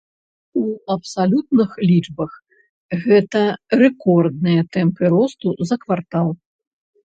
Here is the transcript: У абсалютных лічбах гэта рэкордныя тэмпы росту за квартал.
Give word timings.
У 0.59 0.69
абсалютных 0.93 1.69
лічбах 1.89 2.31
гэта 3.05 3.43
рэкордныя 3.83 4.61
тэмпы 4.79 5.03
росту 5.19 5.55
за 5.71 5.75
квартал. 5.87 6.37